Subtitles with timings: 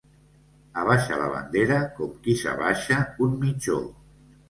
[0.83, 3.83] Abaixa la bandera com qui s'abaixa un mitjó.